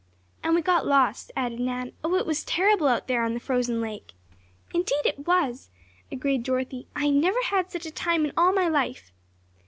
[0.41, 1.91] "And we got lost," added Nan.
[2.03, 4.13] "Oh, it was terrible out there on the frozen lake!"
[4.73, 5.69] "Indeed it was,"
[6.11, 6.87] agreed Dorothy.
[6.95, 9.11] "I never had such a time in all my life."